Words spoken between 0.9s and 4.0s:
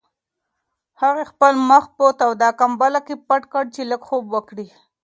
هغې خپل مخ په توده کمپله کې پټ کړ چې